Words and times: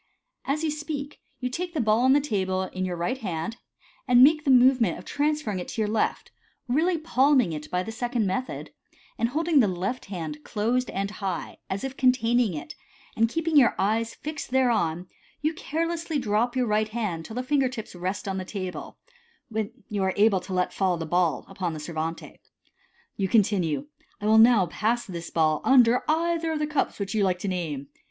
As 0.45 0.63
you 0.63 0.71
speak, 0.71 1.19
you 1.39 1.47
take 1.47 1.75
the 1.75 1.79
ball 1.79 1.99
on 1.99 2.13
the 2.13 2.19
table 2.19 2.63
in 2.63 2.85
your 2.85 2.95
right 2.95 3.19
hand, 3.19 3.57
and 4.07 4.23
make 4.23 4.45
the 4.45 4.49
movement 4.49 4.97
of 4.97 5.05
transferring 5.05 5.59
it 5.59 5.67
to 5.67 5.81
your 5.81 5.87
left, 5.87 6.31
really 6.67 6.97
palming 6.97 7.53
it 7.53 7.69
by 7.69 7.83
the 7.83 7.91
second 7.91 8.25
method, 8.25 8.71
and 9.19 9.29
holding 9.29 9.59
the 9.59 9.67
left 9.67 10.05
hand 10.05 10.43
closed 10.43 10.89
and 10.89 11.11
high, 11.11 11.57
as 11.69 11.83
if 11.83 11.97
containing 11.97 12.55
it, 12.55 12.73
and 13.15 13.29
keeping 13.29 13.55
your 13.55 13.75
eyes 13.77 14.15
fixed 14.15 14.49
thereon, 14.49 15.05
you 15.39 15.53
carelessly 15.53 16.17
drop 16.17 16.55
your 16.55 16.65
right 16.65 16.89
hand 16.89 17.23
till 17.23 17.35
the 17.35 17.43
finger 17.43 17.69
tips 17.69 17.93
rest 17.93 18.27
on 18.27 18.39
the 18.39 18.43
table, 18.43 18.97
when 19.49 19.69
you 19.87 20.01
are 20.01 20.13
able 20.15 20.39
to 20.39 20.51
let 20.51 20.73
fall 20.73 20.97
the 20.97 21.05
ball 21.05 21.45
upon 21.47 21.73
the 21.73 21.79
servante. 21.79 22.41
You 23.17 23.27
continue," 23.27 23.85
I 24.19 24.25
will 24.25 24.39
now 24.39 24.65
pass 24.65 25.05
this 25.05 25.29
ball 25.29 25.61
under 25.63 26.01
either 26.09 26.51
of 26.53 26.57
the 26.57 26.65
cups 26.65 26.97
which 26.97 27.13
you 27.13 27.23
like 27.23 27.37
to 27.37 27.47
name. 27.47 27.89